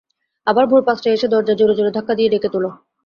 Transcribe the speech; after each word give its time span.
আবার 0.47 0.65
ভোর 0.67 0.81
পাঁচটায় 0.87 1.15
এসে 1.15 1.27
দরজায় 1.27 1.57
জোরে 1.59 1.73
জোরে 1.77 1.91
ধাক্কা 1.93 2.13
দিয়ে 2.15 2.31
ডেকে 2.33 2.49
তোলে। 2.53 2.69